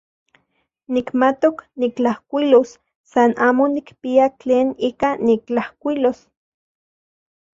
Nikmatok 0.93 1.57
nitlajkuilos, 1.79 2.69
san 3.11 3.31
amo 3.47 3.63
nikpia 3.75 4.25
tlen 4.39 4.67
ika 4.89 5.09
nitlajkuilos. 5.25 6.19